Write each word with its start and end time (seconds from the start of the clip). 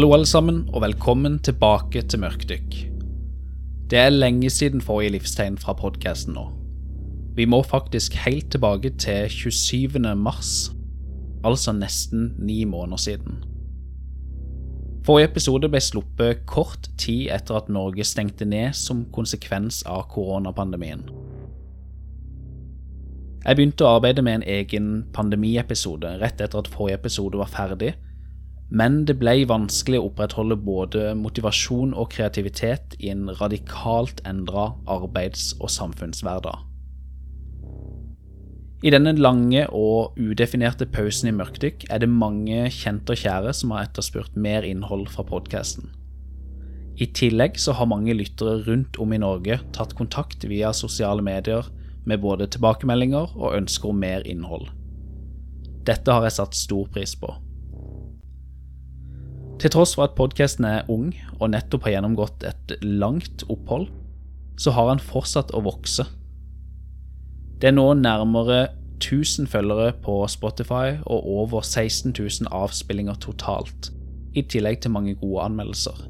Hallo 0.00 0.14
alle 0.16 0.24
sammen, 0.24 0.62
og 0.72 0.80
velkommen 0.80 1.34
tilbake 1.44 2.00
til 2.08 2.22
Mørkdykk. 2.22 2.76
Det 3.92 3.98
er 4.00 4.14
lenge 4.14 4.48
siden 4.48 4.80
forrige 4.80 5.12
livstegn 5.12 5.58
fra 5.60 5.74
podkasten 5.76 6.32
nå. 6.32 6.46
Vi 7.36 7.44
må 7.44 7.58
faktisk 7.60 8.16
helt 8.24 8.48
tilbake 8.50 8.94
til 8.96 9.28
27. 9.28 10.00
mars, 10.16 10.72
altså 11.44 11.76
nesten 11.76 12.32
ni 12.38 12.64
måneder 12.64 12.96
siden. 12.96 13.44
Forrige 15.04 15.34
episode 15.34 15.68
ble 15.68 15.84
sluppet 15.84 16.46
kort 16.48 16.88
tid 16.96 17.28
etter 17.36 17.60
at 17.60 17.68
Norge 17.68 18.08
stengte 18.08 18.48
ned 18.48 18.72
som 18.72 19.04
konsekvens 19.12 19.82
av 19.84 20.08
koronapandemien. 20.08 21.04
Jeg 23.44 23.56
begynte 23.56 23.84
å 23.84 23.98
arbeide 23.98 24.24
med 24.24 24.40
en 24.40 24.50
egen 24.60 24.92
pandemiepisode 25.12 26.22
rett 26.24 26.40
etter 26.40 26.64
at 26.64 26.72
forrige 26.72 27.02
episode 27.04 27.44
var 27.44 27.52
ferdig, 27.52 27.98
men 28.70 29.02
det 29.06 29.16
ble 29.18 29.34
vanskelig 29.50 29.98
å 29.98 30.08
opprettholde 30.08 30.56
både 30.62 31.12
motivasjon 31.18 31.94
og 31.98 32.12
kreativitet 32.14 32.94
i 33.02 33.10
en 33.10 33.26
radikalt 33.40 34.22
endra 34.28 34.70
arbeids- 34.86 35.56
og 35.58 35.72
samfunnshverdag. 35.74 36.66
I 38.80 38.92
denne 38.94 39.12
lange 39.18 39.66
og 39.76 40.14
udefinerte 40.16 40.86
pausen 40.88 41.28
i 41.28 41.34
Mørkdykk 41.36 41.84
er 41.92 42.00
det 42.00 42.08
mange 42.08 42.62
kjente 42.72 43.12
og 43.12 43.20
kjære 43.20 43.52
som 43.58 43.74
har 43.74 43.90
etterspurt 43.90 44.38
mer 44.40 44.64
innhold 44.64 45.04
fra 45.12 45.26
podkasten. 45.28 45.90
I 47.00 47.10
tillegg 47.16 47.58
så 47.60 47.74
har 47.76 47.90
mange 47.90 48.14
lyttere 48.16 48.62
rundt 48.64 48.96
om 49.02 49.12
i 49.12 49.20
Norge 49.20 49.58
tatt 49.76 49.92
kontakt 49.98 50.46
via 50.48 50.72
sosiale 50.76 51.24
medier 51.24 51.68
med 52.08 52.22
både 52.22 52.48
tilbakemeldinger 52.54 53.36
og 53.36 53.54
ønsker 53.58 53.92
om 53.92 54.00
mer 54.00 54.24
innhold. 54.28 54.70
Dette 55.84 56.12
har 56.12 56.24
jeg 56.28 56.38
satt 56.38 56.56
stor 56.56 56.88
pris 56.92 57.12
på. 57.16 57.34
Til 59.60 59.72
tross 59.74 59.92
for 59.92 60.08
at 60.08 60.16
podkasten 60.16 60.64
er 60.64 60.86
ung 60.88 61.10
og 61.36 61.50
nettopp 61.52 61.84
har 61.84 61.98
gjennomgått 61.98 62.46
et 62.48 62.78
langt 62.80 63.44
opphold, 63.52 63.90
så 64.56 64.72
har 64.72 64.88
han 64.88 65.02
fortsatt 65.04 65.52
å 65.52 65.60
vokse. 65.64 66.06
Det 67.60 67.68
er 67.68 67.76
nå 67.76 67.90
nærmere 68.00 68.70
1000 69.00 69.48
følgere 69.52 69.92
på 70.00 70.16
Spotify 70.32 70.96
og 71.04 71.28
over 71.28 71.60
16 71.60 72.14
000 72.16 72.48
avspillinger 72.56 73.20
totalt, 73.20 73.90
i 74.32 74.42
tillegg 74.42 74.80
til 74.80 74.94
mange 74.96 75.14
gode 75.20 75.44
anmeldelser. 75.44 76.06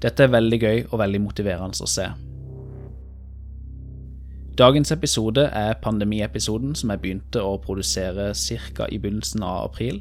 Dette 0.00 0.24
er 0.24 0.32
veldig 0.32 0.60
gøy 0.60 0.82
og 0.90 0.98
veldig 1.00 1.20
motiverende 1.24 1.84
å 1.84 1.90
se. 1.90 2.08
Dagens 4.56 4.92
episode 4.92 5.50
er 5.52 5.76
pandemiepisoden 5.84 6.72
som 6.76 6.92
jeg 6.92 7.02
begynte 7.02 7.42
å 7.44 7.58
produsere 7.60 8.30
ca. 8.32 8.86
i 8.88 8.96
begynnelsen 8.96 9.42
av 9.44 9.66
april. 9.68 10.00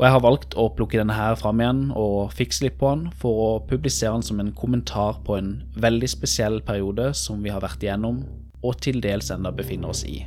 Og 0.00 0.06
jeg 0.06 0.14
har 0.14 0.22
valgt 0.24 0.54
å 0.56 0.62
plukke 0.72 0.96
denne 0.96 1.12
her 1.12 1.34
fram 1.36 1.58
igjen 1.60 1.80
og 1.92 2.30
fikse 2.32 2.64
litt 2.64 2.78
på 2.80 2.88
den 2.88 3.10
for 3.20 3.40
å 3.44 3.48
publisere 3.68 4.14
den 4.14 4.22
som 4.24 4.38
en 4.40 4.54
kommentar 4.56 5.18
på 5.26 5.34
en 5.36 5.50
veldig 5.76 6.08
spesiell 6.08 6.62
periode 6.64 7.10
som 7.20 7.42
vi 7.44 7.52
har 7.52 7.60
vært 7.60 7.84
igjennom, 7.84 8.22
og 8.64 8.78
til 8.80 9.02
dels 9.04 9.28
enda 9.28 9.52
befinner 9.52 9.92
oss 9.92 10.00
i. 10.08 10.22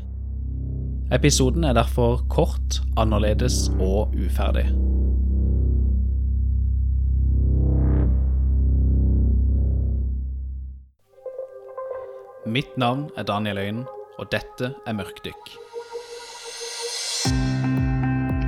Episoden 1.10 1.66
er 1.66 1.74
derfor 1.74 2.22
kort, 2.30 2.84
annerledes 3.02 3.72
og 3.82 4.14
uferdig. 4.14 4.68
Mitt 12.46 12.78
navn 12.78 13.08
er 13.18 13.26
Daniel 13.26 13.58
Øyen, 13.58 13.82
og 14.22 14.30
dette 14.30 14.76
er 14.86 14.94
Mørkdykk. 14.94 15.56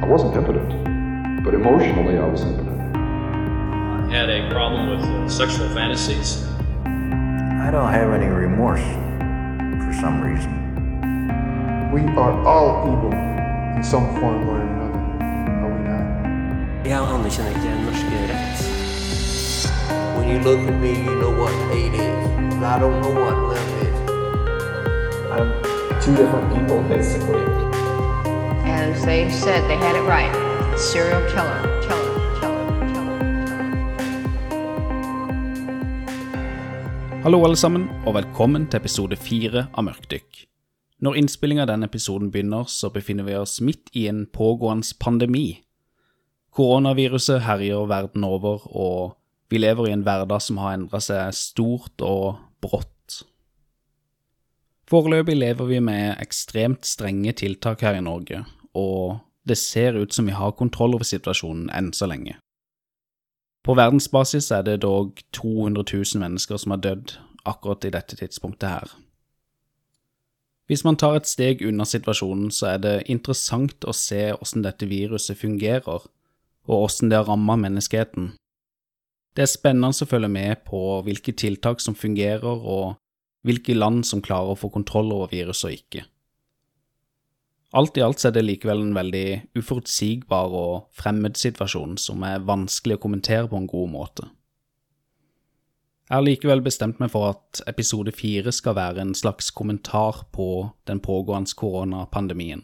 I 0.05 0.07
wasn't 0.07 0.37
impotent, 0.37 1.04
but 1.45 1.53
emotionally 1.53 2.17
I 2.17 2.25
was 2.27 2.41
impotent. 2.41 2.97
I 2.97 4.09
had 4.09 4.29
a 4.29 4.49
problem 4.49 4.89
with 4.89 5.01
uh, 5.01 5.29
sexual 5.29 5.69
fantasies. 5.69 6.43
I 6.85 7.69
don't 7.71 7.91
have 7.91 8.11
any 8.13 8.25
remorse 8.25 8.81
for 9.85 9.93
some 10.01 10.21
reason. 10.21 10.51
We 11.93 12.01
are 12.17 12.33
all 12.45 12.69
evil 12.91 13.13
in 13.77 13.83
some 13.83 14.07
form 14.19 14.49
or 14.49 14.61
another, 14.61 14.99
are 15.61 15.71
we 15.75 15.81
not? 15.87 16.05
Jeg 16.85 16.99
anerkjenner 17.15 17.49
ikke 17.49 17.69
norsk 17.85 18.05
rett. 18.31 18.57
When 20.17 20.27
you 20.31 20.39
look 20.39 20.59
at 20.67 20.75
me, 20.81 20.91
you 21.07 21.15
know 21.21 21.33
what 21.41 21.53
hate 21.71 21.93
is. 21.93 22.25
and 22.55 22.65
I 22.65 22.79
don't 22.79 23.01
know 23.01 23.13
what 23.21 23.35
love 23.51 23.71
is. 23.83 23.97
I'm 25.35 25.47
two 26.01 26.15
different 26.15 26.47
people, 26.55 26.81
basically. 26.83 27.43
And 28.65 28.95
they 28.95 29.29
said 29.29 29.69
they 29.69 29.77
had 29.77 29.95
it 29.95 30.07
right. 30.07 30.44
Serial 30.77 31.21
killer, 31.31 31.81
killer. 31.81 32.15
Hallo 37.23 37.45
alle 37.45 37.55
sammen, 37.55 37.85
og 38.03 38.17
velkommen 38.17 38.65
til 38.67 38.81
episode 38.81 39.15
fire 39.15 39.69
av 39.71 39.85
Mørkdykk. 39.87 40.41
Når 40.99 41.19
innspillinga 41.21 41.63
av 41.63 41.69
denne 41.69 41.87
episoden 41.87 42.27
begynner, 42.33 42.67
så 42.67 42.89
befinner 42.91 43.23
vi 43.23 43.37
oss 43.39 43.61
midt 43.63 43.87
i 43.95 44.03
en 44.11 44.25
pågående 44.27 44.97
pandemi. 44.99 45.61
Koronaviruset 46.51 47.45
herjer 47.47 47.87
verden 47.87 48.27
over, 48.27 48.67
og 48.67 49.15
vi 49.47 49.61
lever 49.63 49.87
i 49.87 49.93
en 49.95 50.03
hverdag 50.03 50.43
som 50.43 50.59
har 50.59 50.75
endra 50.75 50.99
seg 50.99 51.31
stort 51.39 52.03
og 52.03 52.41
brått. 52.59 53.21
Foreløpig 54.91 55.39
lever 55.39 55.71
vi 55.71 55.79
med 55.79 56.19
ekstremt 56.19 56.83
strenge 56.83 57.31
tiltak 57.39 57.79
her 57.87 57.95
i 57.95 58.03
Norge, 58.03 58.43
og 58.75 59.23
det 59.47 59.57
ser 59.57 59.93
ut 59.93 60.13
som 60.13 60.25
vi 60.25 60.35
har 60.35 60.57
kontroll 60.57 60.97
over 60.97 61.05
situasjonen 61.07 61.69
enn 61.69 61.93
så 61.93 62.09
lenge. 62.09 62.37
På 63.65 63.73
verdensbasis 63.77 64.51
er 64.53 64.65
det 64.65 64.81
dog 64.83 65.21
200 65.33 65.85
000 65.93 66.21
mennesker 66.21 66.57
som 66.61 66.75
har 66.75 66.83
dødd 66.83 67.15
akkurat 67.45 67.85
i 67.85 67.93
dette 67.93 68.17
tidspunktet 68.17 68.69
her. 68.69 68.95
Hvis 70.65 70.83
man 70.85 70.97
tar 70.97 71.17
et 71.17 71.29
steg 71.29 71.61
unna 71.65 71.85
situasjonen, 71.85 72.49
så 72.53 72.73
er 72.73 72.81
det 72.81 72.95
interessant 73.13 73.85
å 73.85 73.93
se 73.93 74.31
hvordan 74.33 74.65
dette 74.65 74.89
viruset 74.89 75.37
fungerer, 75.37 76.07
og 76.65 76.89
hvordan 76.89 77.11
det 77.11 77.19
har 77.19 77.29
rammet 77.29 77.61
menneskeheten. 77.61 78.31
Det 79.37 79.45
er 79.45 79.51
spennende 79.51 79.93
å 79.93 80.09
følge 80.09 80.31
med 80.31 80.63
på 80.65 80.81
hvilke 81.05 81.35
tiltak 81.37 81.83
som 81.83 81.97
fungerer, 81.97 82.65
og 82.65 82.95
hvilke 83.45 83.77
land 83.77 84.05
som 84.09 84.23
klarer 84.25 84.55
å 84.55 84.57
få 84.57 84.71
kontroll 84.73 85.13
over 85.13 85.29
viruset 85.33 85.69
og 85.69 85.77
ikke. 85.77 86.05
Alt 87.75 87.97
i 87.99 88.03
alt 88.05 88.23
er 88.23 88.31
det 88.31 88.45
likevel 88.45 88.85
en 88.85 88.95
veldig 88.95 89.25
uforutsigbar 89.59 90.53
og 90.55 90.85
fremmed 90.95 91.35
situasjon 91.35 91.97
som 91.99 92.23
er 92.23 92.45
vanskelig 92.47 92.95
å 92.95 93.01
kommentere 93.03 93.49
på 93.51 93.59
en 93.59 93.67
god 93.67 93.91
måte. 93.91 94.29
Jeg 96.05 96.15
har 96.15 96.23
likevel 96.23 96.61
bestemt 96.63 97.01
meg 97.01 97.09
for 97.11 97.33
at 97.33 97.63
episode 97.67 98.13
fire 98.15 98.53
skal 98.53 98.77
være 98.77 99.01
en 99.01 99.15
slags 99.17 99.49
kommentar 99.51 100.21
på 100.31 100.69
den 100.87 101.01
pågående 101.03 101.57
koronapandemien. 101.57 102.63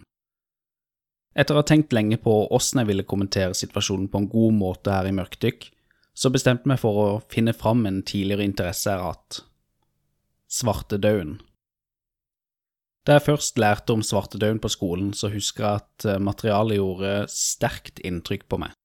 Etter 1.35 1.55
å 1.57 1.63
ha 1.63 1.67
tenkt 1.67 1.95
lenge 1.95 2.19
på 2.21 2.33
åssen 2.53 2.83
jeg 2.83 2.91
ville 2.91 3.07
kommentere 3.07 3.55
situasjonen 3.57 4.07
på 4.11 4.21
en 4.21 4.31
god 4.31 4.57
måte 4.59 4.93
her 4.93 5.09
i 5.09 5.15
Mørkdykk, 5.15 5.67
så 6.13 6.31
bestemte 6.31 6.67
jeg 6.67 6.73
meg 6.73 6.81
for 6.83 6.99
å 7.01 7.07
finne 7.31 7.55
fram 7.57 7.83
en 7.89 8.03
tidligere 8.03 8.45
interesse 8.45 8.91
jeg 8.91 8.99
har 8.99 9.15
hatt– 9.15 9.41
svartedauden. 10.61 11.39
Da 13.07 13.17
jeg 13.17 13.25
først 13.25 13.57
lærte 13.57 13.95
om 13.95 14.03
svartedauden 14.05 14.59
på 14.61 14.69
skolen, 14.69 15.09
så 15.17 15.31
husker 15.33 15.65
jeg 15.65 15.81
at 15.81 16.05
eh, 16.05 16.21
materialet 16.21 16.77
gjorde 16.77 17.13
sterkt 17.33 18.01
inntrykk 18.05 18.45
på 18.49 18.61
meg. 18.61 18.75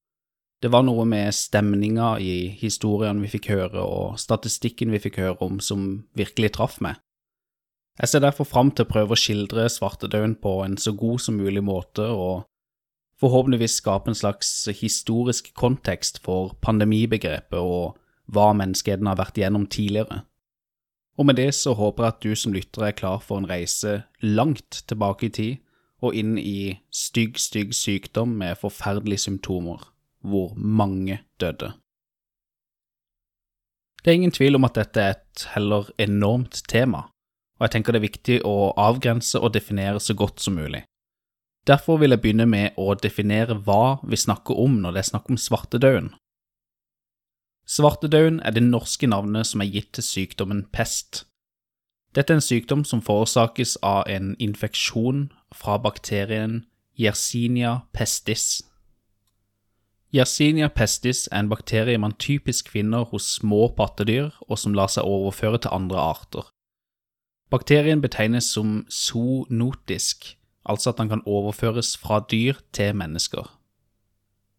Det 0.64 0.70
var 0.72 0.86
noe 0.86 1.04
med 1.04 1.34
stemninga 1.36 2.14
i 2.24 2.48
historiene 2.56 3.20
vi 3.26 3.34
fikk 3.34 3.50
høre, 3.52 3.82
og 3.82 4.16
statistikken 4.20 4.94
vi 4.94 5.02
fikk 5.04 5.20
høre 5.20 5.36
om, 5.44 5.60
som 5.60 6.06
virkelig 6.16 6.54
traff 6.56 6.78
meg. 6.80 6.96
Jeg 8.00 8.12
ser 8.12 8.24
derfor 8.24 8.48
fram 8.48 8.70
til 8.72 8.86
å 8.86 8.90
prøve 8.90 9.16
å 9.16 9.20
skildre 9.20 9.68
svartedauden 9.72 10.36
på 10.40 10.58
en 10.64 10.76
så 10.80 10.92
god 10.96 11.20
som 11.24 11.36
mulig 11.36 11.62
måte, 11.64 12.08
og 12.08 12.48
forhåpentligvis 13.20 13.78
skape 13.80 14.12
en 14.12 14.18
slags 14.18 14.50
historisk 14.80 15.52
kontekst 15.56 16.20
for 16.24 16.56
pandemibegrepet 16.64 17.60
og 17.60 17.96
hva 18.32 18.50
menneskeheten 18.56 19.08
har 19.08 19.20
vært 19.20 19.38
igjennom 19.40 19.68
tidligere. 19.72 20.24
Og 21.16 21.26
med 21.26 21.38
det 21.40 21.54
så 21.56 21.72
håper 21.72 22.04
jeg 22.04 22.12
at 22.12 22.22
du 22.22 22.34
som 22.36 22.52
lytter 22.52 22.88
er 22.88 22.96
klar 22.96 23.22
for 23.24 23.40
en 23.40 23.48
reise 23.48 24.02
langt 24.20 24.82
tilbake 24.88 25.28
i 25.28 25.32
tid 25.32 25.56
og 26.04 26.14
inn 26.14 26.36
i 26.38 26.76
stygg, 26.92 27.38
stygg 27.40 27.72
sykdom 27.74 28.34
med 28.36 28.58
forferdelige 28.60 29.24
symptomer, 29.24 29.80
hvor 30.20 30.52
mange 30.56 31.22
døde. 31.40 31.72
Det 34.04 34.12
er 34.12 34.18
ingen 34.20 34.34
tvil 34.34 34.54
om 34.54 34.68
at 34.68 34.76
dette 34.76 35.00
er 35.02 35.16
et 35.16 35.46
heller 35.54 35.88
enormt 35.98 36.60
tema, 36.68 37.08
og 37.56 37.64
jeg 37.64 37.72
tenker 37.74 37.96
det 37.96 38.02
er 38.02 38.08
viktig 38.10 38.36
å 38.46 38.74
avgrense 38.78 39.40
og 39.40 39.54
definere 39.56 40.00
så 40.00 40.14
godt 40.14 40.44
som 40.44 40.54
mulig. 40.60 40.84
Derfor 41.66 41.98
vil 41.98 42.14
jeg 42.14 42.22
begynne 42.22 42.46
med 42.46 42.76
å 42.78 42.94
definere 42.94 43.56
hva 43.66 43.98
vi 44.06 44.20
snakker 44.20 44.54
om 44.62 44.76
når 44.82 44.94
det 44.94 45.02
er 45.02 45.10
snakk 45.10 45.32
om 45.32 45.40
svartedauden. 45.40 46.12
Svartedauden 47.66 48.38
er 48.40 48.54
det 48.54 48.62
norske 48.62 49.08
navnet 49.10 49.48
som 49.48 49.60
er 49.60 49.72
gitt 49.72 49.90
til 49.98 50.06
sykdommen 50.06 50.64
pest. 50.72 51.24
Dette 52.14 52.32
er 52.32 52.38
en 52.38 52.44
sykdom 52.44 52.84
som 52.86 53.02
forårsakes 53.02 53.74
av 53.82 54.06
en 54.08 54.36
infeksjon 54.38 55.26
fra 55.54 55.76
bakterien 55.82 56.62
Yersinia 56.96 57.80
pestis. 57.92 58.62
Yersinia 60.14 60.68
pestis 60.72 61.26
er 61.32 61.42
en 61.42 61.50
bakterie 61.50 61.98
man 61.98 62.14
typisk 62.16 62.70
finner 62.72 63.04
hos 63.10 63.26
små 63.36 63.66
pattedyr, 63.76 64.30
og 64.48 64.58
som 64.62 64.72
lar 64.72 64.88
seg 64.88 65.04
overføre 65.04 65.58
til 65.58 65.74
andre 65.74 65.98
arter. 66.00 66.46
Bakterien 67.50 68.00
betegnes 68.00 68.48
som 68.54 68.86
zoonotisk, 68.88 70.36
altså 70.64 70.90
at 70.94 71.02
den 71.02 71.10
kan 71.10 71.26
overføres 71.26 71.96
fra 71.98 72.22
dyr 72.30 72.62
til 72.72 72.94
mennesker. 72.96 73.50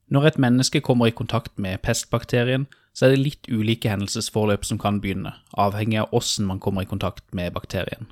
Når 0.08 0.28
et 0.28 0.38
menneske 0.38 0.82
kommer 0.82 1.08
i 1.08 1.16
kontakt 1.16 1.58
med 1.60 1.82
pestbakterien, 1.84 2.68
så 2.98 3.06
er 3.06 3.14
det 3.14 3.22
litt 3.22 3.50
ulike 3.54 3.92
hendelsesforløp 3.92 4.64
som 4.66 4.80
kan 4.82 4.98
begynne, 5.04 5.36
avhengig 5.54 6.00
av 6.02 6.16
åssen 6.18 6.48
man 6.50 6.58
kommer 6.64 6.82
i 6.82 6.90
kontakt 6.90 7.28
med 7.38 7.54
bakterien. 7.54 8.10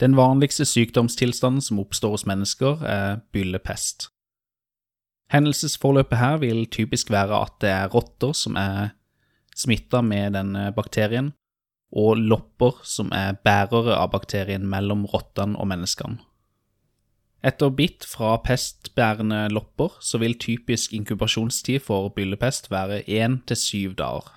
Den 0.00 0.16
vanligste 0.16 0.64
sykdomstilstanden 0.64 1.60
som 1.60 1.82
oppstår 1.82 2.14
hos 2.16 2.24
mennesker, 2.26 2.80
er 2.80 3.20
byllepest. 3.36 4.08
Hendelsesforløpet 5.32 6.18
her 6.18 6.40
vil 6.40 6.64
typisk 6.72 7.12
være 7.12 7.42
at 7.44 7.60
det 7.60 7.70
er 7.74 7.92
rotter 7.92 8.32
som 8.36 8.56
er 8.56 8.96
smitta 9.56 10.00
med 10.00 10.32
denne 10.32 10.70
bakterien, 10.72 11.34
og 11.92 12.16
lopper 12.16 12.80
som 12.88 13.12
er 13.12 13.36
bærere 13.44 13.98
av 14.00 14.14
bakterien 14.14 14.64
mellom 14.64 15.04
rottene 15.12 15.60
og 15.60 15.68
menneskene. 15.68 16.24
Etter 17.42 17.72
bitt 17.74 18.04
fra 18.06 18.36
pestbærende 18.38 19.48
lopper 19.50 19.96
så 20.00 20.20
vil 20.22 20.38
typisk 20.38 20.92
inkubasjonstid 20.94 21.80
for 21.82 22.12
byllepest 22.14 22.70
være 22.70 23.02
én 23.02 23.40
til 23.46 23.56
syv 23.58 23.94
dager. 23.98 24.28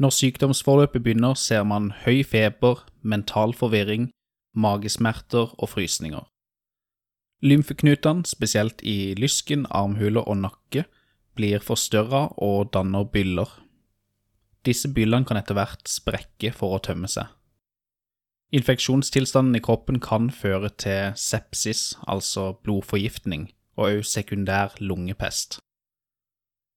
Når 0.00 0.10
sykdomsforløpet 0.16 1.02
begynner, 1.04 1.34
ser 1.34 1.62
man 1.62 1.92
høy 2.06 2.24
feber, 2.24 2.86
mental 3.02 3.52
forvirring, 3.54 4.08
magesmerter 4.56 5.52
og 5.58 5.68
frysninger. 5.68 6.24
Lymfeknutene, 7.42 8.24
spesielt 8.26 8.80
i 8.82 9.14
lysken, 9.18 9.66
armhuler 9.70 10.24
og 10.24 10.36
nakke, 10.36 10.86
blir 11.36 11.60
forstørra 11.60 12.32
og 12.38 12.72
danner 12.72 13.04
byller. 13.04 13.50
Disse 14.64 14.88
byllene 14.94 15.26
kan 15.28 15.36
etter 15.36 15.58
hvert 15.58 15.84
sprekke 15.90 16.52
for 16.56 16.76
å 16.76 16.82
tømme 16.82 17.10
seg. 17.10 17.28
Infeksjonstilstanden 18.52 19.56
i 19.56 19.64
kroppen 19.64 20.00
kan 20.00 20.30
føre 20.30 20.68
til 20.68 21.12
sepsis, 21.16 21.96
altså 22.08 22.52
blodforgiftning, 22.64 23.50
og 23.76 23.98
også 23.98 24.20
sekundær 24.20 24.76
lungepest. 24.78 25.58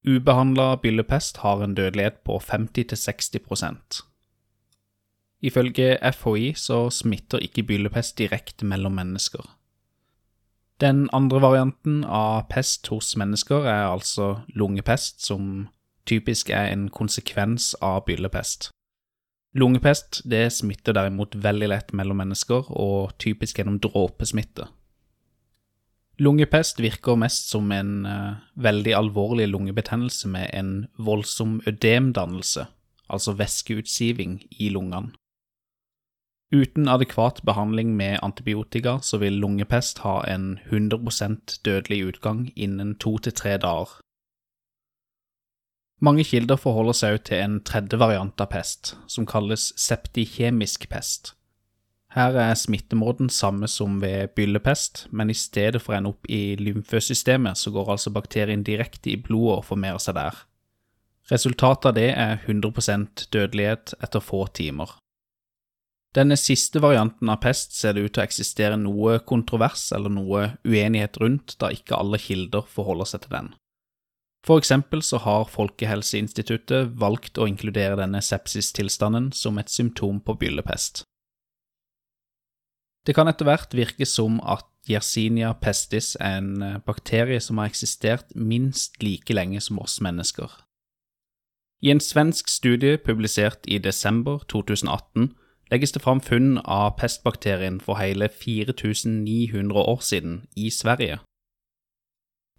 Ubehandla 0.08 0.76
byllepest 0.76 1.38
har 1.38 1.64
en 1.64 1.76
dødelighet 1.76 2.22
på 2.24 2.38
50-60% 2.38 4.06
Ifølge 5.46 5.98
FHI 6.14 6.54
så 6.54 6.90
smitter 6.90 7.38
ikke 7.38 7.64
byllepest 7.64 8.18
direkte 8.18 8.66
mellom 8.66 8.92
mennesker. 8.92 9.44
Den 10.82 11.10
andre 11.14 11.42
varianten 11.42 12.04
av 12.04 12.48
pest 12.50 12.88
hos 12.88 13.14
mennesker 13.18 13.68
er 13.70 13.92
altså 13.92 14.40
lungepest, 14.48 15.26
som 15.26 15.68
typisk 16.06 16.50
er 16.50 16.72
en 16.74 16.90
konsekvens 16.90 17.76
av 17.82 18.04
byllepest. 18.06 18.72
Lungepest 19.56 20.22
det 20.28 20.50
smitter 20.52 20.96
derimot 20.98 21.36
veldig 21.40 21.70
lett 21.72 21.94
mellom 21.96 22.20
mennesker, 22.20 22.68
og 22.76 23.16
typisk 23.24 23.62
gjennom 23.62 23.80
dråpesmitte. 23.80 24.68
Lungepest 26.20 26.80
virker 26.80 27.16
mest 27.20 27.50
som 27.52 27.72
en 27.76 28.06
uh, 28.08 28.36
veldig 28.56 28.94
alvorlig 28.96 29.48
lungebetennelse 29.52 30.32
med 30.32 30.50
en 30.56 30.72
voldsom 31.00 31.62
ødemdannelse, 31.68 32.68
altså 33.08 33.36
væskeutsiving, 33.36 34.42
i 34.60 34.70
lungene. 34.70 35.16
Uten 36.56 36.88
adekvat 36.88 37.42
behandling 37.44 37.96
med 37.98 38.20
antibiotika 38.24 39.00
så 39.02 39.18
vil 39.18 39.40
lungepest 39.42 40.04
ha 40.06 40.22
en 40.30 40.60
100 40.70 41.60
dødelig 41.66 42.06
utgang 42.06 42.52
innen 42.56 42.96
to 42.96 43.18
til 43.18 43.34
tre 43.34 43.58
dager. 43.58 44.00
Mange 46.04 46.26
kilder 46.28 46.60
forholder 46.60 46.98
seg 46.98 47.16
også 47.16 47.28
til 47.30 47.42
en 47.42 47.60
tredje 47.64 47.98
variant 48.00 48.42
av 48.44 48.50
pest, 48.52 48.96
som 49.08 49.28
kalles 49.28 49.72
septikjemisk 49.80 50.90
pest. 50.92 51.32
Her 52.16 52.36
er 52.40 52.56
smittemåten 52.56 53.30
samme 53.32 53.68
som 53.68 53.98
ved 54.00 54.36
byllepest, 54.36 55.06
men 55.12 55.32
i 55.32 55.36
stedet 55.36 55.82
for 55.84 55.94
å 55.94 55.98
ende 55.98 56.12
opp 56.14 56.28
i 56.32 56.56
lymfesystemet, 56.60 57.60
så 57.60 57.72
går 57.76 57.96
altså 57.96 58.14
bakterien 58.16 58.64
direkte 58.64 59.12
i 59.12 59.18
blodet 59.20 59.58
og 59.58 59.66
formerer 59.72 60.00
seg 60.04 60.16
der. 60.20 60.38
Resultatet 61.32 61.90
av 61.90 61.98
det 61.98 62.12
er 62.14 62.38
100% 62.46 63.28
dødelighet 63.34 63.96
etter 64.00 64.24
få 64.24 64.46
timer. 64.56 64.94
Denne 66.16 66.38
siste 66.40 66.80
varianten 66.80 67.28
av 67.28 67.42
pest 67.44 67.76
ser 67.76 67.96
det 67.96 68.06
ut 68.06 68.14
til 68.16 68.24
å 68.24 68.28
eksistere 68.30 68.78
noe 68.80 69.18
kontrovers 69.28 69.90
eller 69.96 70.14
noe 70.14 70.46
uenighet 70.64 71.20
rundt, 71.20 71.58
da 71.60 71.74
ikke 71.76 71.98
alle 72.00 72.22
kilder 72.22 72.64
forholder 72.72 73.10
seg 73.10 73.26
til 73.26 73.36
den. 73.36 73.50
For 74.46 74.62
eksempel 74.62 75.02
så 75.02 75.18
har 75.24 75.48
Folkehelseinstituttet 75.50 76.94
valgt 77.02 77.40
å 77.42 77.48
inkludere 77.50 77.98
denne 77.98 78.22
sepsistilstanden 78.22 79.32
som 79.34 79.58
et 79.58 79.74
symptom 79.74 80.20
på 80.22 80.38
byllepest. 80.38 81.02
Det 83.06 83.14
kan 83.18 83.30
etter 83.30 83.50
hvert 83.50 83.74
virke 83.74 84.06
som 84.10 84.38
at 84.42 84.66
Yersinia 84.90 85.52
pestis 85.58 86.14
er 86.22 86.40
en 86.40 86.62
eh, 86.62 86.78
bakterie 86.86 87.42
som 87.42 87.58
har 87.58 87.72
eksistert 87.72 88.34
minst 88.38 89.02
like 89.02 89.34
lenge 89.34 89.62
som 89.62 89.82
oss 89.82 89.98
mennesker. 90.02 90.52
I 91.82 91.92
en 91.94 92.02
svensk 92.02 92.50
studie 92.50 92.98
publisert 93.02 93.66
i 93.66 93.80
desember 93.82 94.46
2018 94.50 95.34
legges 95.74 95.94
det 95.94 96.02
fram 96.06 96.22
funn 96.22 96.60
av 96.62 96.96
pestbakterien 97.02 97.80
for 97.82 97.98
hele 97.98 98.30
4900 98.30 99.82
år 99.82 100.02
siden 100.06 100.44
i 100.56 100.70
Sverige. 100.70 101.20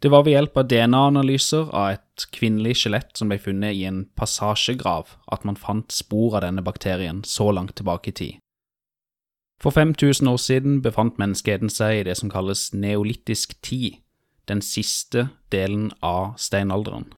Det 0.03 0.11
var 0.13 0.27
ved 0.27 0.37
hjelp 0.37 0.57
av 0.61 0.67
DNA-analyser 0.69 1.71
av 1.73 1.95
et 1.95 2.27
kvinnelig 2.33 2.83
skjelett 2.83 3.17
som 3.17 3.31
ble 3.33 3.39
funnet 3.41 3.75
i 3.79 3.87
en 3.89 4.03
passasjegrav, 4.19 5.17
at 5.33 5.45
man 5.49 5.57
fant 5.57 5.93
spor 5.93 6.37
av 6.37 6.45
denne 6.45 6.65
bakterien 6.65 7.23
så 7.25 7.49
langt 7.51 7.79
tilbake 7.81 8.13
i 8.13 8.17
tid. 8.21 8.35
For 9.63 9.73
5000 9.73 10.29
år 10.29 10.37
siden 10.37 10.83
befant 10.85 11.17
menneskeheten 11.19 11.73
seg 11.73 12.01
i 12.01 12.03
det 12.05 12.19
som 12.21 12.31
kalles 12.31 12.75
neolittisk 12.77 13.57
tid, 13.65 14.03
den 14.49 14.61
siste 14.61 15.31
delen 15.51 15.91
av 16.05 16.37
steinalderen. 16.37 17.09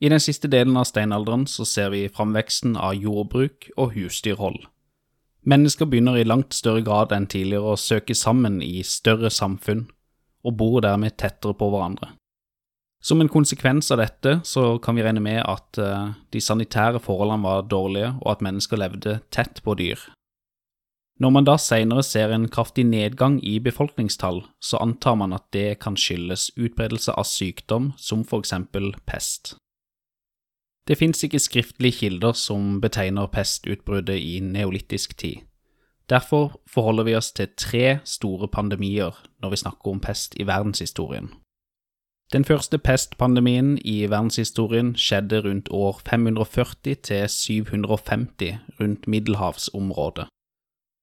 I 0.00 0.08
den 0.08 0.20
siste 0.20 0.48
delen 0.48 0.76
av 0.76 0.88
steinalderen 0.88 1.46
så 1.46 1.64
ser 1.68 1.92
vi 1.92 2.08
framveksten 2.08 2.76
av 2.76 2.96
jordbruk 2.96 3.68
og 3.76 3.92
husdyrhold. 3.94 4.64
Mennesker 5.44 5.86
begynner 5.86 6.16
i 6.16 6.24
langt 6.24 6.56
større 6.56 6.82
grad 6.82 7.12
enn 7.12 7.28
tidligere 7.28 7.74
å 7.74 7.80
søke 7.80 8.16
sammen 8.16 8.62
i 8.64 8.82
større 8.82 9.30
samfunn, 9.30 9.86
og 10.44 10.56
bor 10.60 10.82
dermed 10.84 11.16
tettere 11.16 11.56
på 11.56 11.70
hverandre. 11.72 12.12
Som 13.04 13.20
en 13.20 13.28
konsekvens 13.28 13.90
av 13.92 14.00
dette 14.00 14.38
så 14.48 14.78
kan 14.80 14.96
vi 14.96 15.02
regne 15.04 15.20
med 15.20 15.42
at 15.44 15.80
uh, 15.80 16.12
de 16.32 16.40
sanitære 16.40 17.02
forholdene 17.04 17.44
var 17.44 17.66
dårlige, 17.68 18.14
og 18.22 18.30
at 18.32 18.44
mennesker 18.44 18.80
levde 18.80 19.18
tett 19.34 19.60
på 19.64 19.74
dyr. 19.76 20.00
Når 21.20 21.30
man 21.30 21.46
da 21.46 21.58
senere 21.60 22.02
ser 22.02 22.32
en 22.34 22.48
kraftig 22.50 22.86
nedgang 22.88 23.36
i 23.44 23.58
befolkningstall, 23.62 24.40
så 24.58 24.80
antar 24.82 25.18
man 25.20 25.36
at 25.36 25.44
det 25.54 25.78
kan 25.84 25.98
skyldes 26.00 26.48
utbredelse 26.56 27.12
av 27.12 27.28
sykdom 27.28 27.92
som 28.00 28.24
for 28.24 28.42
eksempel 28.42 28.94
pest. 29.06 29.54
Det 30.88 30.98
finnes 31.00 31.22
ikke 31.24 31.40
skriftlige 31.40 32.00
kilder 32.00 32.34
som 32.36 32.80
betegner 32.82 33.30
pestutbruddet 33.32 34.18
i 34.18 34.40
neolittisk 34.44 35.14
tid. 35.16 35.44
Derfor 36.10 36.60
forholder 36.66 37.04
vi 37.04 37.14
oss 37.14 37.32
til 37.32 37.48
tre 37.56 37.98
store 38.04 38.48
pandemier 38.48 39.16
når 39.40 39.50
vi 39.50 39.56
snakker 39.56 39.90
om 39.90 40.00
pest 40.00 40.36
i 40.36 40.46
verdenshistorien. 40.46 41.30
Den 42.32 42.44
første 42.44 42.78
pestpandemien 42.78 43.78
i 43.84 44.06
verdenshistorien 44.10 44.94
skjedde 44.96 45.40
rundt 45.44 45.68
år 45.70 46.00
540 46.08 46.94
til 46.94 47.28
750 47.28 48.58
rundt 48.80 49.08
middelhavsområdet. 49.08 50.26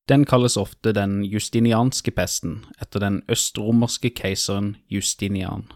Den 0.10 0.26
kalles 0.26 0.58
ofte 0.58 0.92
den 0.92 1.24
justinianske 1.26 2.12
pesten, 2.12 2.66
etter 2.82 3.00
den 3.00 3.22
østromerske 3.30 4.10
keiseren 4.10 4.76
Justinian. 4.90 5.72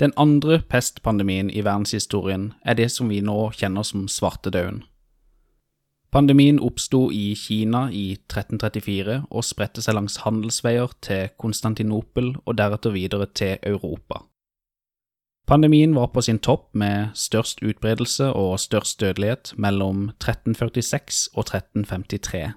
Den 0.00 0.12
andre 0.16 0.60
pestpandemien 0.68 1.50
i 1.50 1.64
verdenshistorien 1.64 2.52
er 2.64 2.74
det 2.74 2.90
som 2.92 3.08
vi 3.08 3.20
nå 3.20 3.50
kjenner 3.50 3.82
som 3.82 4.08
svartedauden. 4.08 4.84
Pandemien 6.10 6.60
oppsto 6.60 7.10
i 7.12 7.34
Kina 7.34 7.90
i 7.92 8.12
1334 8.14 9.18
og 9.30 9.44
spredte 9.44 9.82
seg 9.84 9.98
langs 9.98 10.20
handelsveier 10.22 10.94
til 11.04 11.28
Konstantinopel 11.36 12.36
og 12.44 12.56
deretter 12.56 12.94
videre 12.94 13.26
til 13.26 13.58
Europa. 13.62 14.22
Pandemien 15.46 15.94
var 15.94 16.06
på 16.06 16.22
sin 16.26 16.38
topp 16.38 16.72
med 16.74 17.12
størst 17.14 17.60
utbredelse 17.62 18.32
og 18.34 18.58
størst 18.58 19.00
dødelighet 19.00 19.52
mellom 19.56 20.08
1346 20.16 21.28
og 21.34 21.44
1353. 21.44 22.54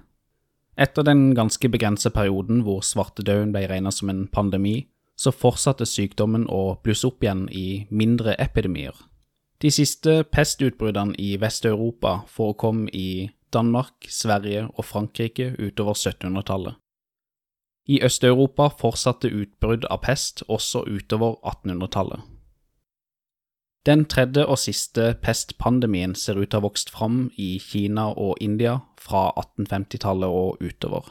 Etter 0.80 1.02
den 1.02 1.34
ganske 1.34 1.68
begrensede 1.68 2.14
perioden 2.14 2.64
hvor 2.66 2.80
svartedauden 2.80 3.52
ble 3.52 3.66
regnet 3.70 3.94
som 3.94 4.10
en 4.10 4.24
pandemi, 4.26 4.88
så 5.16 5.30
fortsatte 5.30 5.86
sykdommen 5.86 6.46
å 6.48 6.80
blusse 6.82 7.06
opp 7.06 7.22
igjen 7.22 7.44
i 7.52 7.84
mindre 7.90 8.34
epidemier. 8.40 8.96
De 9.60 9.70
siste 9.70 10.22
pestutbruddene 10.32 11.14
i 11.20 11.34
Vest-Europa 11.36 12.22
forekom 12.26 12.86
i 12.96 13.28
Danmark, 13.52 14.06
Sverige 14.08 14.68
og 14.74 14.84
Frankrike 14.84 15.54
utover 15.58 15.94
1700-tallet. 15.94 16.74
I 17.90 18.02
Øst-Europa 18.04 18.68
fortsatte 18.78 19.32
utbrudd 19.34 19.86
av 19.90 20.02
pest 20.04 20.44
også 20.48 20.84
utover 20.86 21.40
1800-tallet. 21.42 22.20
Den 23.86 24.04
tredje 24.04 24.44
og 24.44 24.58
siste 24.60 25.14
pestpandemien 25.22 26.12
ser 26.14 26.36
ut 26.36 26.50
til 26.50 26.58
å 26.58 26.60
ha 26.60 26.66
vokst 26.66 26.92
fram 26.92 27.30
i 27.40 27.54
Kina 27.64 28.10
og 28.12 28.36
India 28.44 28.76
fra 29.00 29.30
1850-tallet 29.40 30.28
og 30.28 30.60
utover. 30.60 31.08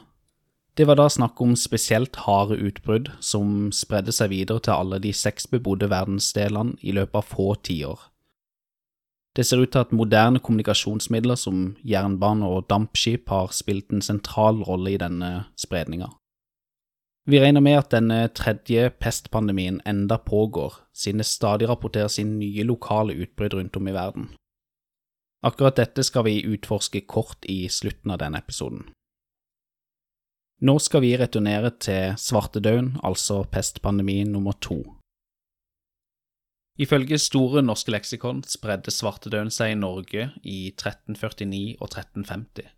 Det 0.77 0.85
var 0.87 0.95
da 0.95 1.09
snakk 1.09 1.41
om 1.41 1.57
spesielt 1.59 2.21
harde 2.27 2.55
utbrudd 2.55 3.09
som 3.19 3.71
spredde 3.75 4.13
seg 4.15 4.29
videre 4.31 4.61
til 4.63 4.77
alle 4.77 5.01
de 5.03 5.11
seks 5.11 5.49
bebodde 5.51 5.89
verdensdelene 5.91 6.77
i 6.79 6.93
løpet 6.95 7.19
av 7.19 7.33
få 7.33 7.49
tiår. 7.67 8.05
Det 9.35 9.45
ser 9.45 9.61
ut 9.61 9.71
til 9.71 9.83
at 9.85 9.91
moderne 9.93 10.39
kommunikasjonsmidler 10.39 11.37
som 11.37 11.75
jernbane 11.85 12.47
og 12.47 12.67
dampskip 12.69 13.29
har 13.29 13.53
spilt 13.53 13.93
en 13.93 14.01
sentral 14.01 14.63
rolle 14.65 14.95
i 14.95 15.01
denne 15.01 15.45
spredninga. 15.57 16.09
Vi 17.29 17.39
regner 17.39 17.61
med 17.61 17.77
at 17.77 17.91
denne 17.93 18.19
tredje 18.33 18.89
pestpandemien 18.89 19.81
enda 19.85 20.17
pågår, 20.17 20.73
siden 20.93 21.21
det 21.21 21.29
stadig 21.29 21.69
rapporteres 21.69 22.17
inn 22.17 22.39
nye 22.39 22.65
lokale 22.65 23.13
utbrudd 23.13 23.53
rundt 23.53 23.77
om 23.77 23.87
i 23.87 23.93
verden. 23.93 24.29
Akkurat 25.45 25.77
dette 25.77 26.03
skal 26.03 26.25
vi 26.25 26.41
utforske 26.43 27.05
kort 27.05 27.45
i 27.45 27.67
slutten 27.69 28.11
av 28.11 28.19
denne 28.23 28.41
episoden. 28.41 28.89
Nå 30.59 30.75
skal 30.83 31.05
vi 31.05 31.13
returnere 31.15 31.69
til 31.79 32.17
svartedauden, 32.19 32.97
altså 33.03 33.43
pestpandemien 33.47 34.33
nummer 34.33 34.57
to. 34.59 34.81
Ifølge 36.79 37.17
Store 37.19 37.59
norske 37.59 37.91
leksikon 37.91 38.37
spredde 38.47 38.91
svartedauden 38.95 39.51
seg 39.51 39.73
i 39.73 39.79
Norge 39.79 40.29
i 40.47 40.59
1349 40.71 41.75
og 41.81 41.89
1350. 41.89 42.69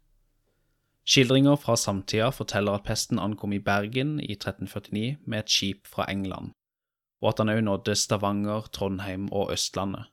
Skildringer 1.06 1.60
fra 1.62 1.76
samtida 1.78 2.32
forteller 2.34 2.80
at 2.80 2.86
pesten 2.88 3.22
ankom 3.22 3.54
i 3.54 3.62
Bergen 3.62 4.16
i 4.20 4.34
1349 4.34 5.20
med 5.26 5.44
et 5.44 5.54
skip 5.54 5.90
fra 5.90 6.08
England, 6.10 6.50
og 7.22 7.30
at 7.30 7.44
han 7.44 7.54
òg 7.54 7.62
nådde 7.68 7.96
Stavanger, 7.98 8.66
Trondheim 8.74 9.30
og 9.30 9.54
Østlandet. 9.54 10.10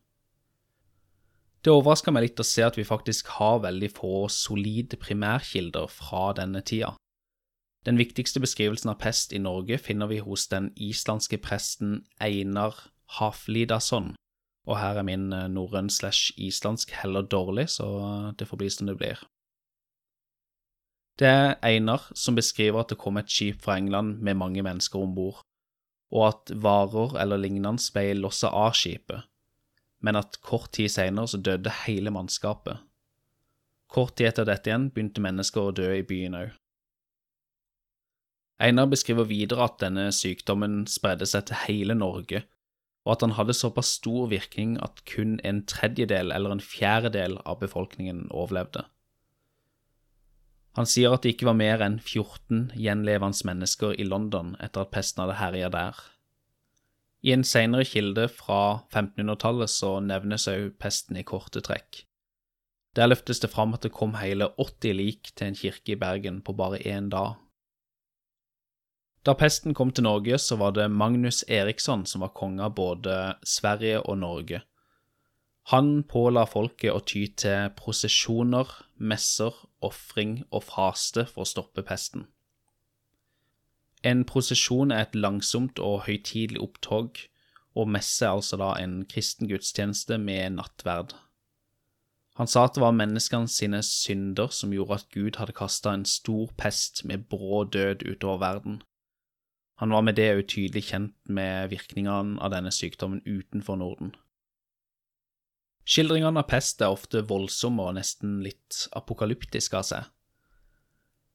Det 1.64 1.72
overrasker 1.72 2.12
meg 2.12 2.26
litt 2.26 2.44
å 2.44 2.46
se 2.46 2.62
at 2.64 2.76
vi 2.76 2.84
faktisk 2.84 3.32
har 3.38 3.64
veldig 3.64 3.90
få 3.96 4.28
solide 4.32 5.00
primærkilder 5.00 5.88
fra 5.88 6.34
denne 6.36 6.60
tida. 6.60 6.92
Den 7.88 7.96
viktigste 7.96 8.40
beskrivelsen 8.44 8.92
av 8.92 9.00
pest 9.00 9.32
i 9.32 9.40
Norge 9.40 9.80
finner 9.80 10.12
vi 10.12 10.20
hos 10.20 10.44
den 10.52 10.70
islandske 10.76 11.40
presten 11.40 12.02
Einar 12.20 12.76
Haflidason, 13.16 14.12
og 14.68 14.78
her 14.78 15.00
er 15.00 15.06
min 15.06 15.32
eh, 15.32 15.48
norrøn 15.48 15.88
slash 15.90 16.34
islandsk 16.36 16.92
heller 17.00 17.24
dårlig, 17.24 17.68
så 17.78 17.88
det 18.38 18.48
får 18.48 18.60
bli 18.60 18.70
som 18.70 18.90
det 18.90 18.98
blir. 19.00 19.22
Det 21.18 21.26
er 21.26 21.56
Einar 21.66 22.04
som 22.14 22.36
beskriver 22.38 22.84
at 22.84 22.92
det 22.92 23.00
kom 23.00 23.16
et 23.18 23.30
skip 23.32 23.64
fra 23.64 23.78
England 23.80 24.20
med 24.22 24.38
mange 24.38 24.62
mennesker 24.62 25.02
om 25.02 25.16
bord, 25.16 25.40
og 26.14 26.28
at 26.28 26.52
varer 26.62 27.16
eller 27.22 27.40
lignende 27.40 27.82
ble 27.94 28.12
lossa 28.20 28.52
av 28.54 28.76
skipet, 28.78 29.24
men 30.04 30.20
at 30.20 30.38
kort 30.46 30.70
tid 30.76 30.92
senere 30.92 31.26
så 31.28 31.40
døde 31.42 31.72
hele 31.86 32.12
mannskapet. 32.14 32.78
Kort 33.88 34.14
tid 34.16 34.30
etter 34.30 34.46
dette 34.46 34.70
igjen 34.70 34.90
begynte 34.92 35.24
mennesker 35.24 35.64
å 35.64 35.74
dø 35.74 35.88
i 35.96 36.04
byen 36.06 36.36
òg. 36.38 36.54
Einar 38.62 38.88
beskriver 38.90 39.26
videre 39.26 39.64
at 39.64 39.78
denne 39.80 40.08
sykdommen 40.14 40.82
spredde 40.90 41.26
seg 41.30 41.46
til 41.48 41.62
hele 41.66 41.94
Norge, 41.98 42.42
og 43.08 43.14
at 43.14 43.22
han 43.24 43.38
hadde 43.38 43.56
såpass 43.56 43.94
stor 43.96 44.28
virkning 44.28 44.76
at 44.84 45.00
kun 45.08 45.38
en 45.48 45.62
tredjedel 45.64 46.28
eller 46.34 46.52
en 46.52 46.60
fjerdedel 46.60 47.38
av 47.48 47.62
befolkningen 47.62 48.26
overlevde. 48.28 48.84
Han 50.76 50.86
sier 50.86 51.16
at 51.16 51.24
det 51.24 51.32
ikke 51.32 51.48
var 51.48 51.56
mer 51.56 51.80
enn 51.82 51.96
14 52.04 52.76
gjenlevende 52.76 53.48
mennesker 53.48 53.96
i 53.96 54.04
London 54.04 54.52
etter 54.60 54.84
at 54.84 54.92
pesten 54.92 55.24
hadde 55.24 55.38
herja 55.40 55.72
der. 55.72 55.96
I 57.24 57.32
en 57.34 57.42
senere 57.48 57.88
kilde 57.88 58.28
fra 58.30 58.84
1500-tallet 58.92 59.72
så 59.72 59.96
nevnes 60.04 60.44
òg 60.52 60.76
pesten 60.78 61.16
i 61.18 61.24
korte 61.26 61.64
trekk. 61.64 62.04
Der 62.94 63.08
løftes 63.08 63.40
det 63.40 63.50
fram 63.50 63.72
at 63.74 63.88
det 63.88 63.94
kom 63.96 64.18
hele 64.20 64.52
80 64.60 64.94
lik 65.00 65.32
til 65.32 65.48
en 65.48 65.58
kirke 65.58 65.96
i 65.96 65.98
Bergen 65.98 66.42
på 66.44 66.54
bare 66.60 66.78
én 66.84 67.08
dag. 67.10 67.40
Da 69.26 69.34
pesten 69.34 69.74
kom 69.74 69.90
til 69.92 70.06
Norge, 70.06 70.38
så 70.38 70.56
var 70.56 70.74
det 70.76 70.90
Magnus 70.90 71.44
Eriksson 71.48 72.06
som 72.06 72.22
var 72.24 72.34
konge 72.38 72.64
av 72.64 72.74
både 72.78 73.16
Sverige 73.42 74.00
og 74.06 74.18
Norge. 74.22 74.62
Han 75.68 76.02
påla 76.08 76.46
folket 76.48 76.94
å 76.94 77.02
ty 77.04 77.26
til 77.36 77.68
prosesjoner, 77.76 78.70
messer, 78.96 79.52
ofring 79.84 80.40
og 80.48 80.64
faste 80.70 81.26
for 81.28 81.44
å 81.44 81.50
stoppe 81.50 81.84
pesten. 81.84 82.24
En 84.06 84.22
prosesjon 84.24 84.94
er 84.94 85.04
et 85.04 85.18
langsomt 85.18 85.80
og 85.82 86.06
høytidelig 86.06 86.62
opptog, 86.62 87.18
og 87.76 87.90
messe 87.90 88.24
er 88.24 88.38
altså 88.38 88.56
da 88.56 88.72
en 88.80 89.02
kristen 89.10 89.50
gudstjeneste 89.50 90.16
med 90.22 90.56
nattverd. 90.56 91.12
Han 92.38 92.46
sa 92.46 92.64
at 92.64 92.76
det 92.76 92.82
var 92.84 92.94
menneskene 92.94 93.50
sine 93.50 93.82
synder 93.82 94.52
som 94.54 94.72
gjorde 94.72 95.00
at 95.02 95.08
Gud 95.12 95.40
hadde 95.40 95.56
kasta 95.58 95.92
en 95.92 96.06
stor 96.06 96.52
pest 96.56 97.02
med 97.04 97.26
brå 97.28 97.64
død 97.66 98.06
utover 98.06 98.38
verden. 98.38 98.78
Han 99.78 99.94
var 99.94 100.02
med 100.02 100.16
det 100.18 100.32
òg 100.34 100.46
tydelig 100.50 100.88
kjent 100.90 101.14
med 101.30 101.70
virkningene 101.70 102.40
av 102.42 102.50
denne 102.50 102.72
sykdommen 102.74 103.20
utenfor 103.22 103.78
Norden. 103.78 104.10
Skildringene 105.88 106.42
av 106.42 106.48
pest 106.50 106.82
er 106.82 106.92
ofte 106.92 107.22
voldsomme 107.24 107.86
og 107.86 107.94
nesten 107.96 108.40
litt 108.44 108.82
apokalyptiske 108.98 109.78
av 109.78 109.86
seg. 109.88 110.08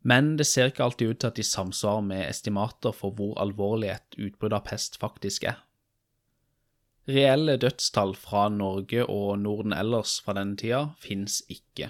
Men 0.03 0.33
det 0.37 0.45
ser 0.49 0.69
ikke 0.69 0.83
alltid 0.83 1.13
ut 1.13 1.21
til 1.23 1.31
at 1.31 1.39
de 1.39 1.45
samsvarer 1.47 2.03
med 2.05 2.25
estimater 2.27 2.91
for 2.93 3.15
hvor 3.15 3.37
alvorlig 3.41 3.93
et 3.95 4.19
utbrudd 4.19 4.53
av 4.59 4.65
pest 4.67 4.99
faktisk 4.99 5.47
er. 5.47 5.63
Reelle 7.07 7.55
dødstall 7.59 8.13
fra 8.19 8.49
Norge 8.51 9.07
og 9.07 9.39
Norden 9.39 9.73
ellers 9.75 10.19
fra 10.23 10.35
denne 10.35 10.59
tida 10.59 10.89
finnes 10.99 11.39
ikke. 11.51 11.89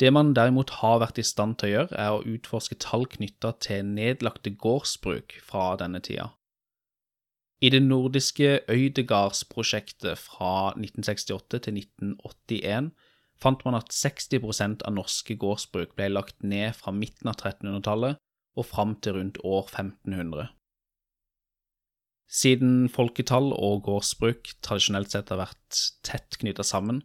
Det 0.00 0.12
man 0.12 0.34
derimot 0.36 0.74
har 0.82 1.00
vært 1.00 1.18
i 1.18 1.24
stand 1.24 1.56
til 1.56 1.70
å 1.70 1.72
gjøre, 1.72 1.96
er 1.96 2.14
å 2.14 2.24
utforske 2.28 2.76
tall 2.82 3.06
knytta 3.08 3.54
til 3.64 3.86
nedlagte 3.88 4.52
gårdsbruk 4.52 5.38
fra 5.44 5.70
denne 5.80 6.02
tida. 6.04 6.30
I 7.64 7.70
det 7.72 7.80
nordiske 7.80 8.60
Øydegardsprosjektet 8.68 10.20
fra 10.20 10.74
1968 10.76 11.62
til 11.64 11.78
1981 11.80 12.90
fant 13.40 13.64
man 13.64 13.78
at 13.78 13.92
60% 13.92 14.84
av 14.84 14.92
norske 14.96 15.36
gårdsbruk 15.40 15.96
ble 15.96 16.10
lagt 16.12 16.44
ned 16.44 16.76
fra 16.76 16.92
midten 16.92 17.32
av 17.32 17.40
1300-tallet 17.40 18.20
og 18.56 18.68
fram 18.68 18.94
til 19.00 19.16
rundt 19.16 19.40
år 19.44 19.64
1500. 19.72 20.52
Siden 22.26 22.88
folketall 22.92 23.52
og 23.54 23.84
gårdsbruk 23.86 24.50
tradisjonelt 24.64 25.12
sett 25.14 25.30
har 25.32 25.40
vært 25.44 25.82
tett 26.04 26.36
knytta 26.40 26.64
sammen, 26.66 27.00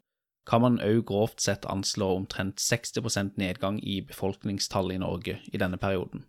kan 0.47 0.63
man 0.63 0.79
òg 0.81 1.03
grovt 1.09 1.41
sett 1.43 1.65
anslå 1.69 2.07
omtrent 2.15 2.61
60% 2.61 3.37
nedgang 3.37 3.79
i 3.83 4.01
befolkningstallet 4.01 4.97
i 4.97 5.03
Norge 5.03 5.39
i 5.53 5.61
denne 5.61 5.77
perioden. 5.77 6.25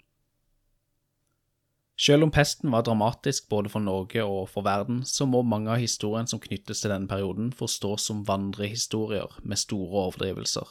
Selv 2.03 2.25
om 2.27 2.31
pesten 2.35 2.73
var 2.73 2.83
dramatisk 2.83 3.49
både 3.53 3.71
for 3.71 3.85
Norge 3.85 4.25
og 4.25 4.49
for 4.51 4.65
verden, 4.67 5.03
så 5.07 5.27
må 5.29 5.43
mange 5.47 5.71
av 5.71 5.81
historiene 5.81 6.29
som 6.29 6.41
knyttes 6.43 6.83
til 6.83 6.91
denne 6.91 7.09
perioden, 7.09 7.53
forstås 7.55 8.09
som 8.09 8.25
vandrehistorier 8.27 9.37
med 9.43 9.61
store 9.61 10.07
overdrivelser. 10.09 10.67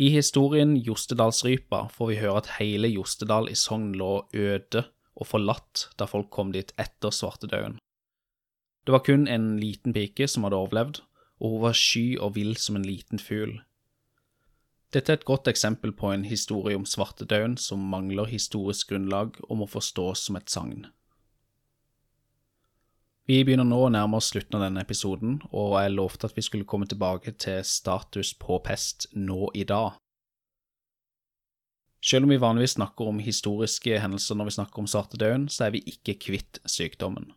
I 0.00 0.08
historien 0.14 0.74
Jostedalsrypa 0.80 1.84
får 1.92 2.08
vi 2.08 2.18
høre 2.22 2.40
at 2.40 2.50
hele 2.56 2.88
Jostedal 2.88 3.50
i 3.52 3.56
Sogn 3.58 3.92
lå 3.94 4.24
øde 4.32 4.86
og 5.12 5.28
forlatt 5.28 5.90
da 6.00 6.08
folk 6.08 6.30
kom 6.32 6.52
dit 6.54 6.72
etter 6.80 7.12
svartedauden. 7.12 7.76
Det 8.82 8.94
var 8.94 9.04
kun 9.06 9.28
en 9.30 9.60
liten 9.60 9.92
pike 9.94 10.26
som 10.26 10.48
hadde 10.48 10.58
overlevd, 10.58 11.02
og 11.42 11.56
hun 11.56 11.62
var 11.66 11.76
sky 11.76 12.06
og 12.22 12.36
vill 12.38 12.54
som 12.56 12.78
en 12.78 12.86
liten 12.86 13.18
fugl. 13.18 13.58
Dette 14.92 15.10
er 15.10 15.18
et 15.18 15.28
godt 15.28 15.48
eksempel 15.48 15.92
på 15.96 16.12
en 16.12 16.26
historie 16.28 16.76
om 16.76 16.84
svartedauden 16.86 17.56
som 17.58 17.82
mangler 17.92 18.28
historisk 18.30 18.92
grunnlag 18.92 19.38
og 19.48 19.62
må 19.62 19.66
forstås 19.66 20.26
som 20.28 20.36
et 20.38 20.52
sagn. 20.52 20.86
Vi 23.26 23.38
begynner 23.46 23.66
nå 23.66 23.78
å 23.86 23.90
nærme 23.94 24.18
oss 24.18 24.32
slutten 24.32 24.58
av 24.58 24.66
denne 24.66 24.82
episoden, 24.82 25.38
og 25.54 25.76
jeg 25.78 25.94
lovte 25.94 26.28
at 26.28 26.36
vi 26.36 26.44
skulle 26.44 26.68
komme 26.68 26.88
tilbake 26.90 27.32
til 27.40 27.62
status 27.64 28.34
på 28.34 28.58
pest 28.66 29.06
nå 29.14 29.48
i 29.54 29.64
dag. 29.64 29.94
Selv 32.02 32.26
om 32.26 32.34
vi 32.34 32.40
vanligvis 32.42 32.74
snakker 32.76 33.08
om 33.08 33.22
historiske 33.22 34.00
hendelser 34.02 34.36
når 34.36 34.50
vi 34.50 34.56
snakker 34.58 34.82
om 34.82 34.90
svartedauden, 34.90 35.46
så 35.48 35.68
er 35.68 35.76
vi 35.76 35.84
ikke 35.86 36.18
kvitt 36.26 36.58
sykdommen. 36.66 37.30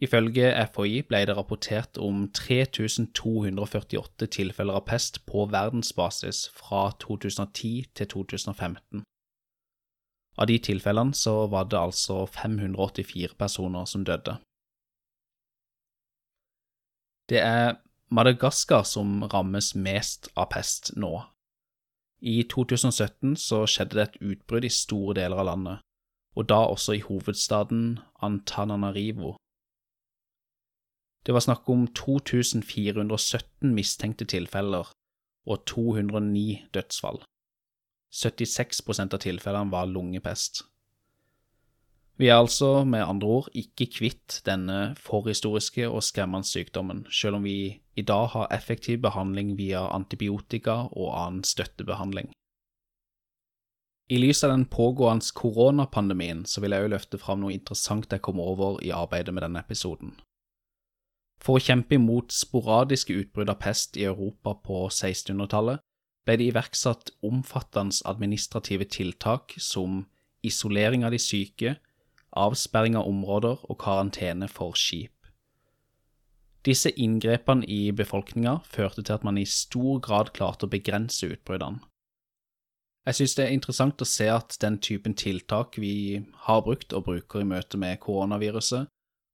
Ifølge 0.00 0.48
FHI 0.72 1.02
ble 1.04 1.18
det 1.28 1.36
rapportert 1.36 1.98
om 2.00 2.22
3248 2.32 4.28
tilfeller 4.32 4.78
av 4.80 4.86
pest 4.88 5.20
på 5.28 5.44
verdensbasis 5.52 6.46
fra 6.56 6.86
2010 7.02 7.90
til 7.94 8.08
2015. 8.14 9.02
Av 10.40 10.48
de 10.48 10.56
tilfellene 10.58 11.12
så 11.12 11.34
var 11.52 11.68
det 11.68 11.76
altså 11.76 12.22
584 12.26 13.36
personer 13.36 13.84
som 13.84 14.06
døde. 14.08 14.38
Det 17.28 17.42
er 17.44 17.76
Madagaskar 18.10 18.82
som 18.88 19.20
rammes 19.22 19.74
mest 19.76 20.30
av 20.34 20.48
pest 20.50 20.94
nå. 20.96 21.12
I 22.20 22.42
2017 22.42 23.36
så 23.38 23.62
skjedde 23.70 23.98
det 23.98 24.06
et 24.08 24.16
utbrudd 24.32 24.64
i 24.66 24.72
store 24.72 25.14
deler 25.20 25.44
av 25.44 25.46
landet, 25.46 25.84
og 26.34 26.48
da 26.48 26.58
også 26.72 26.96
i 26.96 27.04
hovedstaden 27.04 28.00
Antananarivo. 28.24 29.36
Det 31.26 31.34
var 31.36 31.44
snakk 31.44 31.68
om 31.68 31.84
2417 31.96 33.74
mistenkte 33.76 34.24
tilfeller 34.24 34.88
og 35.46 35.66
209 35.68 36.70
dødsfall. 36.74 37.20
76% 38.10 39.14
av 39.14 39.22
tilfellene 39.22 39.72
var 39.72 39.90
lungepest. 39.90 40.64
Vi 42.20 42.28
er 42.28 42.36
altså 42.36 42.82
med 42.84 43.06
andre 43.06 43.28
ord 43.32 43.46
ikke 43.56 43.86
kvitt 43.94 44.40
denne 44.44 44.94
forhistoriske 45.00 45.86
og 45.88 46.02
skremmende 46.04 46.44
sykdommen, 46.44 47.06
selv 47.08 47.38
om 47.38 47.46
vi 47.48 47.80
i 47.96 48.04
dag 48.04 48.26
har 48.34 48.50
effektiv 48.52 49.00
behandling 49.06 49.54
via 49.56 49.86
antibiotika 49.88 50.82
og 50.90 51.14
annen 51.16 51.46
støttebehandling. 51.48 52.28
I 54.10 54.18
lys 54.18 54.42
av 54.44 54.52
den 54.52 54.66
pågående 54.66 55.32
koronapandemien 55.32 56.42
så 56.44 56.60
vil 56.60 56.74
jeg 56.74 56.84
òg 56.84 56.92
løfte 56.92 57.20
fram 57.22 57.40
noe 57.40 57.54
interessant 57.54 58.10
jeg 58.10 58.24
kom 58.26 58.42
over 58.42 58.82
i 58.84 58.90
arbeidet 58.92 59.32
med 59.32 59.46
denne 59.46 59.62
episoden. 59.62 60.16
For 61.40 61.56
å 61.56 61.62
kjempe 61.64 61.96
imot 61.96 62.34
sporadiske 62.36 63.14
utbrudd 63.16 63.50
av 63.52 63.60
pest 63.62 63.96
i 63.96 64.04
Europa 64.08 64.54
på 64.60 64.86
1600-tallet 64.90 65.80
ble 66.28 66.36
det 66.36 66.50
iverksatt 66.50 67.14
omfattende 67.24 67.96
administrative 68.10 68.84
tiltak 68.92 69.56
som 69.56 70.04
isolering 70.44 71.04
av 71.04 71.14
de 71.14 71.20
syke, 71.20 71.78
avsperring 72.36 72.96
av 73.00 73.08
områder 73.08 73.64
og 73.66 73.78
karantene 73.80 74.48
for 74.52 74.76
skip. 74.76 75.16
Disse 76.64 76.92
inngrepene 76.92 77.64
i 77.64 77.88
befolkninga 77.96 78.58
førte 78.68 79.02
til 79.02 79.16
at 79.16 79.24
man 79.24 79.40
i 79.40 79.48
stor 79.48 80.00
grad 80.04 80.34
klarte 80.36 80.68
å 80.68 80.72
begrense 80.72 81.24
utbruddene. 81.24 81.80
Jeg 83.08 83.16
synes 83.16 83.34
det 83.34 83.44
er 83.46 83.54
interessant 83.56 84.02
å 84.04 84.06
se 84.06 84.26
at 84.28 84.58
den 84.60 84.76
typen 84.78 85.14
tiltak 85.16 85.78
vi 85.80 86.20
har 86.44 86.60
brukt 86.66 86.92
og 86.92 87.06
bruker 87.06 87.40
i 87.40 87.48
møte 87.48 87.80
med 87.80 87.96
koronaviruset, 88.04 88.90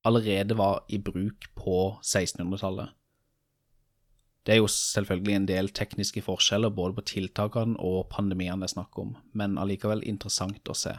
allerede 0.06 0.56
var 0.58 0.84
i 0.88 0.98
bruk 1.02 1.48
på 1.58 1.98
1600-tallet. 2.02 2.94
Det 4.46 4.54
er 4.54 4.60
jo 4.60 4.70
selvfølgelig 4.70 5.34
en 5.34 5.48
del 5.48 5.68
tekniske 5.74 6.22
forskjeller 6.22 6.70
både 6.70 6.94
på 6.94 7.06
tiltakene 7.10 7.74
og 7.82 8.06
pandemiene 8.12 8.62
det 8.62 8.70
er 8.70 8.76
snakk 8.76 8.98
om, 9.02 9.16
men 9.34 9.58
allikevel 9.58 10.04
interessant 10.06 10.70
å 10.70 10.76
se. 10.78 10.94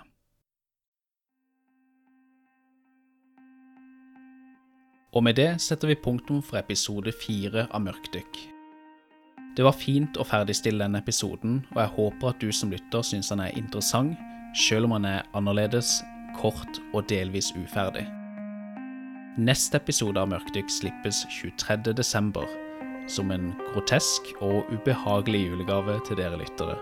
Og 5.15 5.23
med 5.23 5.39
det 5.39 5.53
setter 5.63 5.87
vi 5.87 5.95
punktum 6.03 6.43
for 6.43 6.59
episode 6.59 7.13
fire 7.15 7.65
av 7.71 7.81
Mørkdykk. 7.87 8.43
Det 9.57 9.65
var 9.65 9.73
fint 9.73 10.19
å 10.19 10.27
ferdigstille 10.27 10.83
denne 10.83 10.99
episoden, 11.01 11.63
og 11.71 11.79
jeg 11.81 11.93
håper 11.95 12.29
at 12.29 12.43
du 12.43 12.51
som 12.53 12.75
lytter 12.75 13.01
syns 13.01 13.31
han 13.33 13.41
er 13.41 13.55
interessant, 13.57 14.19
selv 14.67 14.85
om 14.85 14.99
han 14.99 15.07
er 15.07 15.25
annerledes, 15.33 15.95
kort 16.37 16.83
og 16.91 17.07
delvis 17.09 17.53
uferdig. 17.57 18.05
Neste 19.37 19.77
episode 19.77 20.17
av 20.17 20.31
Mørkdykk 20.31 20.71
slippes 20.73 21.19
23.12., 21.29 22.39
som 23.05 23.29
en 23.29 23.51
grotesk 23.67 24.31
og 24.41 24.71
ubehagelig 24.73 25.43
julegave 25.43 25.99
til 26.07 26.17
dere 26.17 26.41
lyttere. 26.41 26.79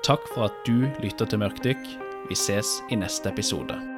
Takk 0.00 0.24
for 0.32 0.48
at 0.48 0.56
du 0.64 0.88
lytter 1.04 1.28
til 1.28 1.44
Mørkdykk. 1.44 1.84
Vi 2.30 2.40
ses 2.40 2.78
i 2.88 2.96
neste 2.96 3.28
episode. 3.28 3.91